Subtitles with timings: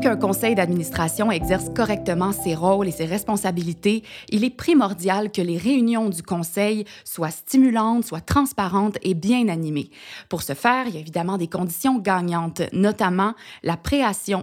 [0.00, 5.58] Qu'un conseil d'administration exerce correctement ses rôles et ses responsabilités, il est primordial que les
[5.58, 9.90] réunions du conseil soient stimulantes, soient transparentes et bien animées.
[10.30, 14.42] Pour ce faire, il y a évidemment des conditions gagnantes, notamment la, préparation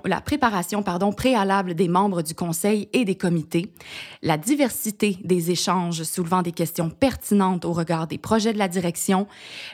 [1.16, 3.72] préalable des membres du conseil et des comités,
[4.22, 9.26] la diversité des échanges soulevant des questions pertinentes au regard des projets de la direction,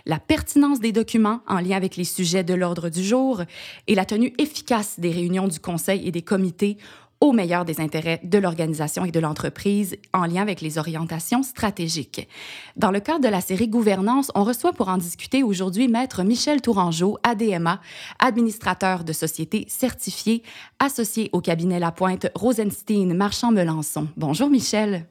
[0.06, 3.42] la pertinence des documents en lien avec les sujets de l'ordre du jour
[3.88, 6.78] et la tenue efficace des réunions du conseil conseils et des comités
[7.20, 12.28] au meilleur des intérêts de l'organisation et de l'entreprise en lien avec les orientations stratégiques.
[12.76, 16.62] Dans le cadre de la série Gouvernance, on reçoit pour en discuter aujourd'hui Maître Michel
[16.62, 17.82] Tourangeau, ADMA,
[18.20, 20.44] administrateur de société certifié,
[20.80, 24.10] associé au cabinet Lapointe Rosenstein Marchand-Melançon.
[24.16, 25.08] Bonjour Michel.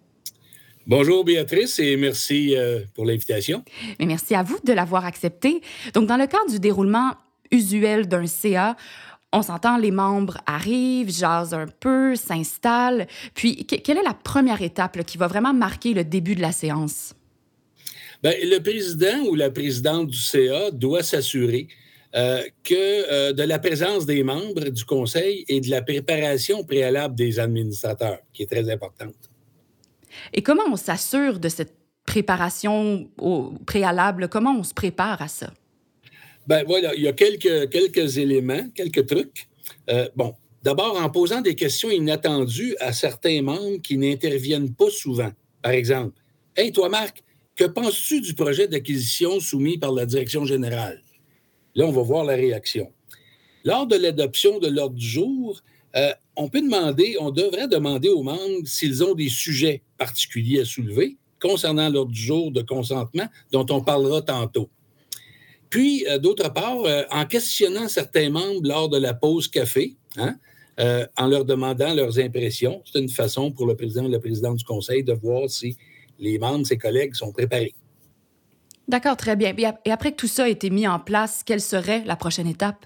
[0.86, 3.64] Bonjour Béatrice et merci euh, pour l'invitation.
[3.98, 5.60] merci à vous de l'avoir accepté.
[5.94, 7.12] Donc, dans le cadre du déroulement
[7.52, 8.76] usuel d'un CA,
[9.32, 13.06] on s'entend, les membres arrivent, jasent un peu, s'installent.
[13.34, 17.14] Puis, quelle est la première étape qui va vraiment marquer le début de la séance?
[18.22, 21.68] Bien, le président ou la présidente du CA doit s'assurer
[22.14, 27.14] euh, que euh, de la présence des membres du conseil et de la préparation préalable
[27.14, 29.14] des administrateurs, qui est très importante.
[30.34, 31.74] Et comment on s'assure de cette
[32.04, 34.28] préparation au préalable?
[34.28, 35.52] Comment on se prépare à ça?
[36.46, 39.46] Ben voilà, il y a quelques, quelques éléments, quelques trucs.
[39.90, 45.30] Euh, bon, d'abord, en posant des questions inattendues à certains membres qui n'interviennent pas souvent.
[45.62, 46.14] Par exemple,
[46.54, 47.24] Hey, toi, Marc,
[47.56, 51.02] que penses-tu du projet d'acquisition soumis par la direction générale?
[51.74, 52.92] Là, on va voir la réaction.
[53.64, 55.62] Lors de l'adoption de l'ordre du jour,
[55.96, 60.64] euh, on peut demander, on devrait demander aux membres s'ils ont des sujets particuliers à
[60.66, 64.68] soulever concernant l'ordre du jour de consentement dont on parlera tantôt.
[65.72, 70.36] Puis, euh, d'autre part, euh, en questionnant certains membres lors de la pause café, hein,
[70.78, 74.58] euh, en leur demandant leurs impressions, c'est une façon pour le président ou la présidente
[74.58, 75.78] du conseil de voir si
[76.18, 77.74] les membres, ses collègues, sont préparés.
[78.86, 79.54] D'accord, très bien.
[79.86, 82.84] Et après que tout ça a été mis en place, quelle serait la prochaine étape?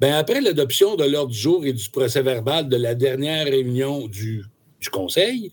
[0.00, 4.06] Bien, après l'adoption de l'ordre du jour et du procès verbal de la dernière réunion
[4.06, 4.44] du,
[4.92, 5.50] conseil,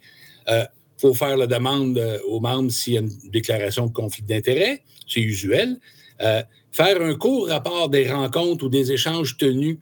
[0.48, 4.82] il faut faire la demande aux membres s'il y a une déclaration de conflit d'intérêt
[5.08, 5.80] c'est usuel.
[6.22, 9.78] Euh, faire un court rapport des rencontres ou des échanges tenus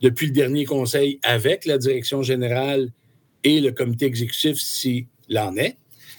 [0.00, 2.90] depuis le dernier conseil avec la direction générale
[3.44, 5.76] et le comité exécutif s'il en est.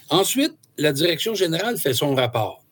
[0.09, 2.63] Ensuite, la direction générale fait son rapport.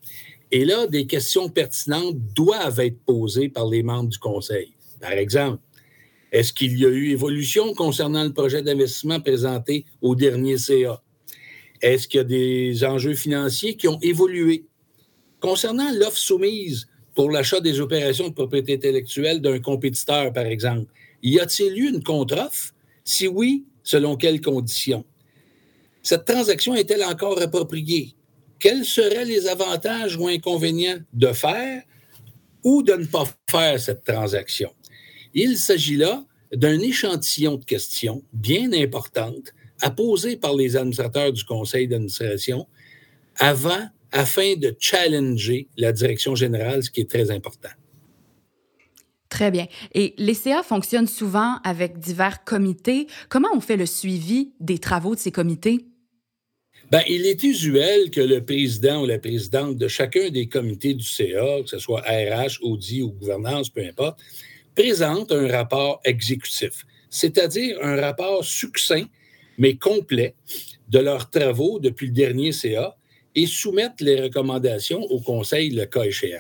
[0.52, 4.74] Et là, des questions pertinentes doivent être posées par les membres du conseil.
[5.00, 5.60] Par exemple,
[6.32, 11.02] est-ce qu'il y a eu évolution concernant le projet d'investissement présenté au dernier CA?
[11.82, 14.66] Est-ce qu'il y a des enjeux financiers qui ont évolué?
[15.40, 20.92] Concernant l'offre soumise pour l'achat des opérations de propriété intellectuelle d'un compétiteur, par exemple,
[21.24, 22.74] y a-t-il eu une contre-offre?
[23.04, 25.06] Si oui, selon quelles conditions?
[26.04, 28.14] Cette transaction est-elle encore appropriée?
[28.60, 31.84] Quels seraient les avantages ou inconvénients de faire
[32.64, 34.72] ou de ne pas faire cette transaction?
[35.34, 41.44] Il s'agit là d'un échantillon de questions bien importantes à poser par les administrateurs du
[41.44, 42.68] conseil d'administration
[43.38, 47.70] avant afin de challenger la direction générale, ce qui est très important.
[49.30, 49.68] Très bien.
[49.94, 53.08] Et les CA fonctionnent souvent avec divers comités.
[53.30, 55.86] Comment on fait le suivi des travaux de ces comités?
[56.92, 61.06] Bien, il est usuel que le président ou la présidente de chacun des comités du
[61.06, 64.20] CA, que ce soit RH, Audi ou gouvernance, peu importe,
[64.74, 69.06] présente un rapport exécutif, c'est-à-dire un rapport succinct
[69.60, 70.34] mais complet
[70.88, 72.96] de leurs travaux depuis le dernier CA
[73.36, 76.40] et soumettre les recommandations au Conseil le cas échéant.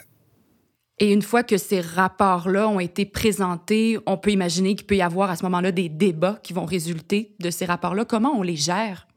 [0.97, 5.01] Et une fois que ces rapports-là ont été présentés, on peut imaginer qu'il peut y
[5.01, 8.03] avoir à ce moment-là des débats qui vont résulter de ces rapports-là.
[8.03, 9.07] Comment on les gère?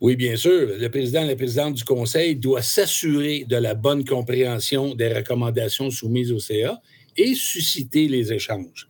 [0.00, 0.68] Oui, bien sûr.
[0.78, 5.90] Le président et la présidente du Conseil doivent s'assurer de la bonne compréhension des recommandations
[5.90, 6.80] soumises au CA
[7.16, 8.88] et susciter les échanges.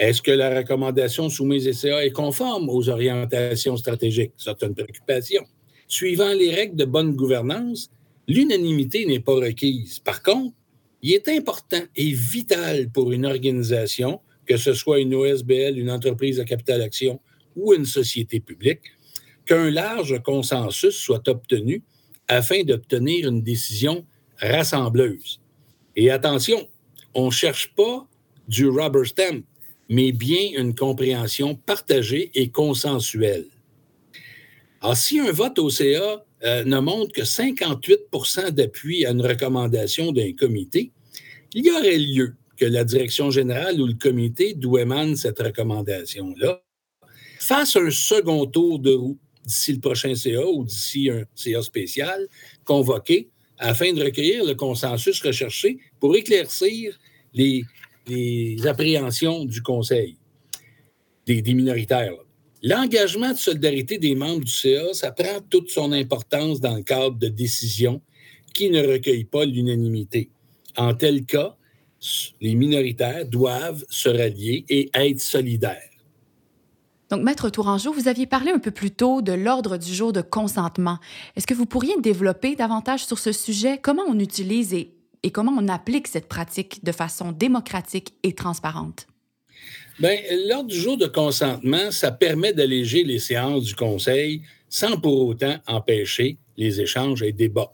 [0.00, 4.32] Est-ce que la recommandation soumise au CA est conforme aux orientations stratégiques?
[4.38, 5.42] C'est une préoccupation.
[5.88, 7.90] Suivant les règles de bonne gouvernance,
[8.26, 9.98] l'unanimité n'est pas requise.
[9.98, 10.54] Par contre,
[11.02, 16.40] il est important et vital pour une organisation, que ce soit une OSBL, une entreprise
[16.40, 17.20] à capital action
[17.54, 18.80] ou une société publique,
[19.44, 21.82] qu'un large consensus soit obtenu
[22.26, 24.06] afin d'obtenir une décision
[24.38, 25.42] rassembleuse.
[25.94, 26.66] Et attention,
[27.12, 28.08] on ne cherche pas
[28.48, 29.42] du rubber stamp,
[29.90, 33.46] mais bien une compréhension partagée et consensuelle.
[34.80, 40.12] Alors, si un vote au CA euh, ne montre que 58% d'appui à une recommandation
[40.12, 40.92] d'un comité,
[41.52, 46.62] il y aurait lieu que la direction générale ou le comité d'où émane cette recommandation-là
[47.40, 52.28] fasse un second tour de roue d'ici le prochain CA ou d'ici un CA spécial
[52.64, 53.28] convoqué
[53.58, 56.98] afin de recueillir le consensus recherché pour éclaircir
[57.34, 57.64] les,
[58.66, 60.16] appréhensions du Conseil,
[61.26, 62.12] des, minoritaires.
[62.62, 67.16] L'engagement de solidarité des membres du CA, ça prend toute son importance dans le cadre
[67.16, 68.02] de décisions
[68.52, 70.30] qui ne recueillent pas l'unanimité.
[70.76, 71.56] En tel cas,
[72.40, 75.90] les minoritaires doivent se rallier et être solidaires.
[77.10, 80.20] Donc, Maître Tourangeau, vous aviez parlé un peu plus tôt de l'ordre du jour de
[80.20, 80.98] consentement.
[81.34, 83.78] Est-ce que vous pourriez développer davantage sur ce sujet?
[83.82, 89.06] Comment on utilise et, et comment on applique cette pratique de façon démocratique et transparente?
[89.98, 90.16] Bien,
[90.48, 95.56] l'ordre du jour de consentement, ça permet d'alléger les séances du Conseil sans pour autant
[95.66, 97.72] empêcher les échanges et débats.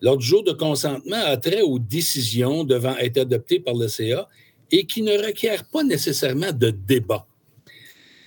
[0.00, 4.28] L'ordre du jour de consentement a trait aux décisions devant être adoptées par le CA
[4.70, 7.26] et qui ne requièrent pas nécessairement de débat.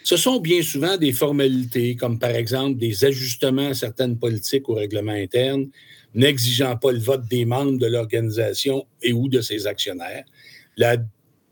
[0.04, 4.74] Ce sont bien souvent des formalités, comme par exemple des ajustements à certaines politiques ou
[4.74, 5.68] règlements internes,
[6.14, 10.26] n'exigeant pas le vote des membres de l'organisation et ou de ses actionnaires,
[10.78, 10.98] la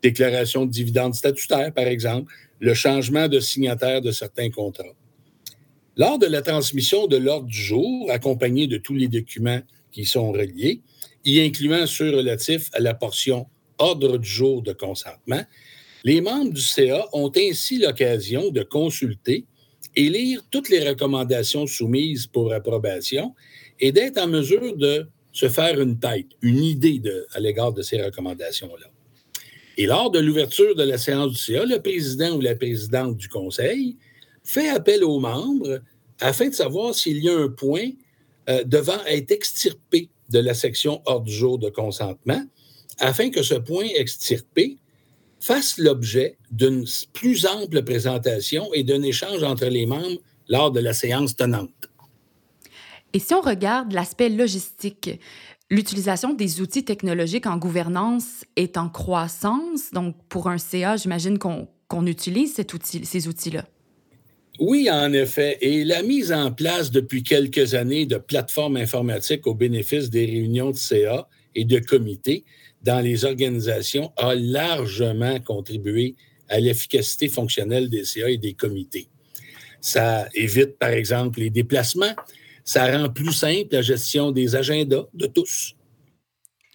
[0.02, 4.96] déclaration de dividendes statutaires, par exemple, le changement de signataire de certains contrats.
[5.96, 9.62] Lors de la transmission de l'ordre du jour, accompagné de tous les documents
[9.92, 10.82] qui sont reliés,
[11.26, 13.48] y incluant ceux relatifs à la portion
[13.80, 15.44] ordre du jour de consentement,
[16.04, 19.46] les membres du CA ont ainsi l'occasion de consulter
[19.96, 23.34] et lire toutes les recommandations soumises pour approbation
[23.80, 27.02] et d'être en mesure de se faire une tête, une idée
[27.34, 28.88] à l'égard de ces recommandations-là.
[29.78, 33.30] Et lors de l'ouverture de la séance du CA, le président ou la présidente du
[33.30, 33.98] conseil
[34.44, 35.80] fait appel aux membres
[36.20, 37.92] afin de savoir s'il y a un point
[38.50, 42.44] euh, devant être extirpé de la section hors du jour de consentement,
[43.00, 44.78] afin que ce point extirpé
[45.40, 50.20] fasse l'objet d'une plus ample présentation et d'un échange entre les membres
[50.50, 51.90] lors de la séance tenante.
[53.14, 55.20] Et si on regarde l'aspect logistique,
[55.70, 59.92] L'utilisation des outils technologiques en gouvernance est en croissance.
[59.92, 62.56] Donc, pour un CA, j'imagine qu'on utilise
[63.04, 63.66] ces outils-là.
[64.60, 65.58] Oui, en effet.
[65.60, 70.72] Et la mise en place depuis quelques années de plateformes informatiques au bénéfice des réunions
[70.72, 72.46] de CA et de comités
[72.82, 76.16] dans les organisations a largement contribué
[76.48, 79.10] à l'efficacité fonctionnelle des CA et des comités.
[79.82, 82.16] Ça évite, par exemple, les déplacements,
[82.68, 85.74] ça rend plus simple la gestion des agendas de tous.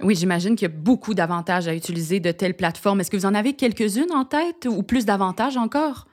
[0.01, 3.01] Oui, j'imagine qu'il y a beaucoup d'avantages à utiliser de telles plateformes.
[3.01, 6.09] Est-ce que vous en avez quelques-unes en tête ou plus d'avantages encore?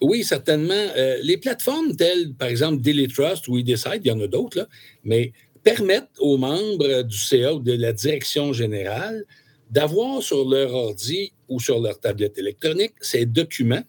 [0.00, 0.86] Oui, certainement.
[0.96, 4.68] Euh, les plateformes telles, par exemple, Daily Trust ou eDecide, il y en a d'autres,
[5.02, 5.32] mais
[5.64, 9.24] permettent aux membres du CA ou de la direction générale
[9.70, 13.82] d'avoir sur leur ordi ou sur leur tablette électronique ces documents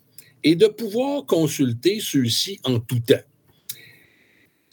[0.44, 3.22] et de pouvoir consulter ceux-ci en tout temps.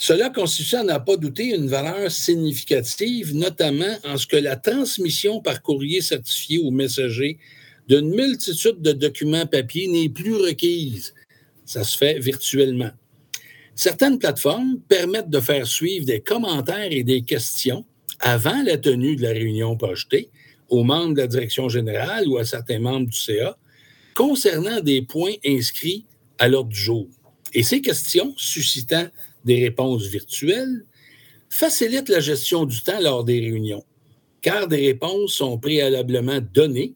[0.03, 5.41] Cela constitue, à n'a pas douté, une valeur significative, notamment en ce que la transmission
[5.41, 7.39] par courrier certifié ou messager
[7.87, 11.15] d'une multitude de documents papier n'est plus requise.
[11.65, 12.91] Ça se fait virtuellement.
[13.77, 17.85] Certaines plateformes permettent de faire suivre des commentaires et des questions
[18.19, 20.31] avant la tenue de la réunion projetée
[20.69, 23.57] aux membres de la direction générale ou à certains membres du CA
[24.17, 26.07] concernant des points inscrits
[26.41, 27.07] à l'ordre du jour.
[27.55, 29.07] Et ces questions suscitant
[29.45, 30.85] des réponses virtuelles
[31.51, 33.85] facilite la gestion du temps lors des réunions,
[34.41, 36.95] car des réponses sont préalablement données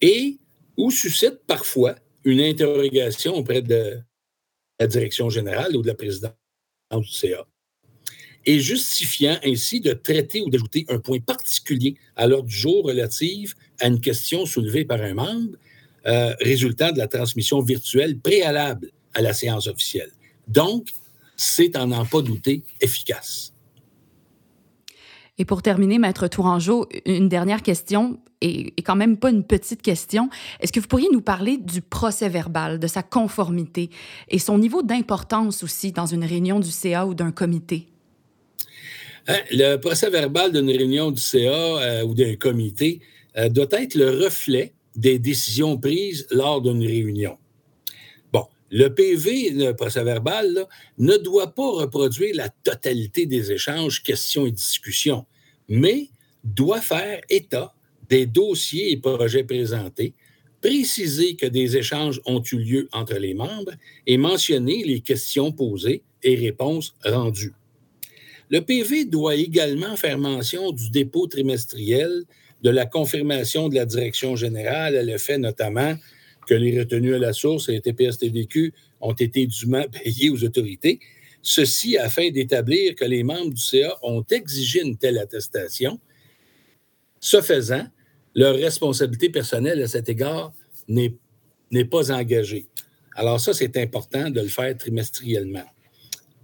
[0.00, 0.38] et
[0.76, 3.98] ou suscitent parfois une interrogation auprès de
[4.78, 6.32] la direction générale ou de la présidence
[6.92, 7.46] du CA,
[8.44, 13.54] et justifiant ainsi de traiter ou d'ajouter un point particulier à l'ordre du jour relative
[13.80, 15.56] à une question soulevée par un membre,
[16.06, 20.10] euh, résultant de la transmission virtuelle préalable à la séance officielle.
[20.46, 20.88] Donc,
[21.36, 23.52] c'est en n'en pas douter efficace.
[25.38, 30.30] Et pour terminer, Maître Tourangeau, une dernière question, et, quand même pas une petite question.
[30.60, 33.90] Est-ce que vous pourriez nous parler du procès verbal, de sa conformité
[34.28, 37.88] et son niveau d'importance aussi dans une réunion du CA ou d'un comité?
[39.28, 43.00] Hein, le procès verbal d'une réunion du CA euh, ou d'un comité
[43.36, 47.36] euh, doit être le reflet des décisions prises lors d'une réunion.
[48.70, 50.66] Le PV, le procès-verbal,
[50.98, 55.24] ne doit pas reproduire la totalité des échanges, questions et discussions,
[55.68, 56.08] mais
[56.42, 57.74] doit faire état
[58.08, 60.14] des dossiers et projets présentés,
[60.60, 63.72] préciser que des échanges ont eu lieu entre les membres
[64.06, 67.54] et mentionner les questions posées et réponses rendues.
[68.48, 72.24] Le PV doit également faire mention du dépôt trimestriel,
[72.62, 75.94] de la confirmation de la direction générale à l'effet notamment
[76.46, 81.00] que les retenues à la source et TPS-TVQ ont été dûment payées aux autorités,
[81.42, 86.00] ceci afin d'établir que les membres du CA ont exigé une telle attestation.
[87.20, 87.86] Ce faisant,
[88.34, 90.52] leur responsabilité personnelle à cet égard
[90.88, 92.66] n'est pas engagée.
[93.14, 95.64] Alors ça, c'est important de le faire trimestriellement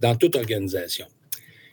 [0.01, 1.07] dans toute organisation.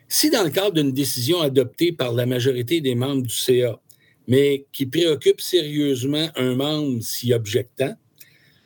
[0.07, 3.79] Si dans le cadre d'une décision adoptée par la majorité des membres du CA,
[4.27, 7.95] mais qui préoccupe sérieusement un membre s'y objectant,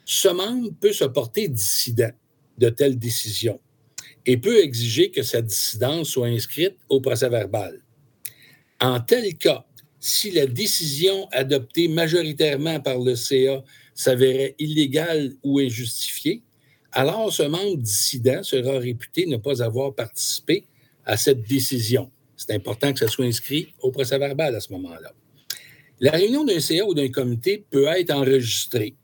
[0.06, 2.12] ce membre peut se porter dissident
[2.58, 3.60] de telle décision
[4.26, 7.80] et peut exiger que sa dissidence soit inscrite au procès verbal.
[8.80, 9.66] En tel cas,
[10.00, 16.44] si la décision adoptée majoritairement par le CA s'avérait illégale ou injustifiée,
[16.92, 20.66] alors ce membre dissident sera réputé ne pas avoir participé
[21.06, 22.12] à cette décision.
[22.36, 25.14] C'est important que ça soit inscrit au procès verbal à ce moment-là.
[26.00, 28.96] La réunion d'un CA ou d'un comité peut être enregistrée,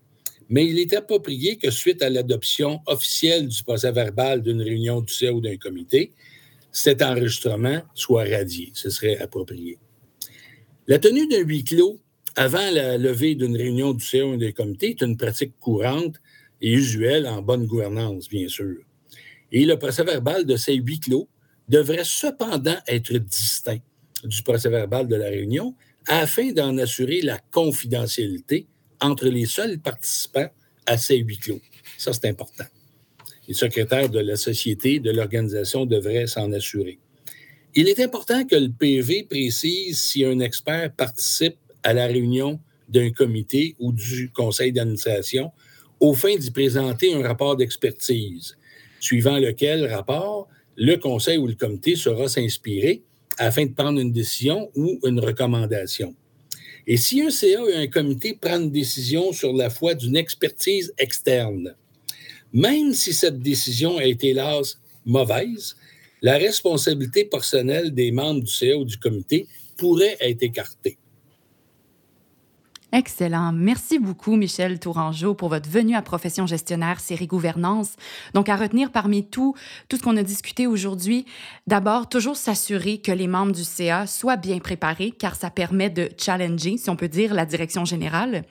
[0.50, 5.14] mais il est approprié que suite à l'adoption officielle du procès verbal d'une réunion du
[5.14, 6.12] CA ou d'un comité,
[6.72, 8.72] cet enregistrement soit radié.
[8.74, 9.78] Ce serait approprié.
[10.88, 12.00] La tenue d'un huis clos
[12.36, 16.16] avant la levée d'une réunion du CA ou d'un comité est une pratique courante
[16.62, 18.78] et usuelle en bonne gouvernance, bien sûr.
[19.52, 21.28] Et le procès verbal de ces huis clos
[21.68, 23.80] devrait cependant être distinct
[24.24, 25.76] du procès verbal de la réunion
[26.08, 28.68] afin d'en assurer la confidentialité
[29.02, 30.50] entre les seuls participants
[30.86, 31.62] à ces huis clos.
[31.98, 32.66] Ça, c'est important.
[33.48, 37.00] Les secrétaires de la société, de l'organisation devraient s'en assurer.
[37.76, 43.12] Il est important que le PV précise si un expert participe à la réunion d'un
[43.12, 45.52] comité ou du conseil d'administration
[46.00, 48.58] au fin d'y présenter un rapport d'expertise,
[49.00, 53.04] suivant lequel rapport le conseil ou le comité sera s'inspirer
[53.38, 56.16] afin de prendre une décision ou une recommandation.
[56.88, 60.94] Et si un CA ou un comité prend une décision sur la foi d'une expertise
[60.98, 61.76] externe,
[62.52, 65.76] même si cette décision a été, hélas, mauvaise,
[66.22, 70.98] la responsabilité personnelle des membres du CA ou du comité pourrait être écartée.
[72.92, 73.52] Excellent.
[73.54, 77.92] Merci beaucoup, Michel Tourangeau, pour votre venue à Profession gestionnaire série gouvernance.
[78.34, 79.54] Donc, à retenir parmi tout,
[79.90, 81.26] tout ce qu'on a discuté aujourd'hui,
[81.68, 86.10] d'abord, toujours s'assurer que les membres du CA soient bien préparés, car ça permet de
[86.18, 88.44] challenger, si on peut dire, la direction générale.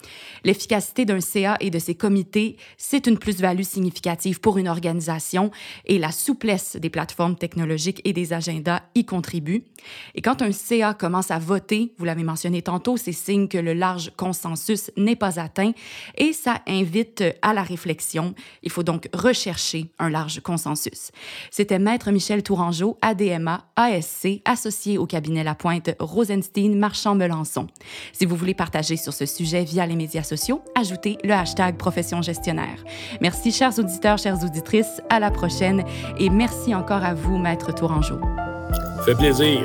[0.45, 5.51] L'efficacité d'un CA et de ses comités, c'est une plus-value significative pour une organisation
[5.85, 9.65] et la souplesse des plateformes technologiques et des agendas y contribue.
[10.15, 13.73] Et quand un CA commence à voter, vous l'avez mentionné tantôt, c'est signe que le
[13.73, 15.73] large consensus n'est pas atteint
[16.19, 18.35] et ça invite à la réflexion.
[18.63, 21.13] Il faut donc rechercher un large consensus.
[21.51, 27.69] C'était Maître Michel Tourangeau, ADMA, ASC, associé au cabinet La Pointe Rosenstein Marchand Melançon.
[28.13, 32.21] Si vous voulez partager sur ce sujet via les médias sociaux, ajoutez le hashtag Profession
[32.21, 32.85] gestionnaire.
[33.23, 35.01] Merci, chers auditeurs, chères auditrices.
[35.09, 35.85] À la prochaine
[36.19, 38.21] et merci encore à vous, Maître Tourangeau.
[39.07, 39.65] Fait plaisir.